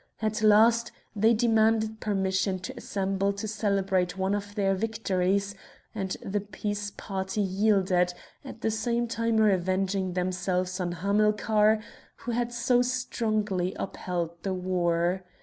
At 0.19 0.41
last 0.41 0.91
they 1.15 1.35
demanded 1.35 1.99
permission 1.99 2.57
to 2.61 2.73
assemble 2.75 3.31
to 3.33 3.47
celebrate 3.47 4.17
one 4.17 4.33
of 4.33 4.55
their 4.55 4.73
victories, 4.73 5.53
and 5.93 6.17
the 6.25 6.39
peace 6.41 6.89
party 6.97 7.41
yielded, 7.41 8.15
at 8.43 8.61
the 8.61 8.71
same 8.71 9.07
time 9.07 9.37
revenging 9.37 10.13
themselves 10.13 10.79
on 10.79 10.91
Hamilcar 10.91 11.83
who 12.15 12.31
had 12.31 12.51
so 12.51 12.81
strongly 12.81 13.75
upheld 13.77 14.41
the 14.41 14.55
war. 14.55 15.23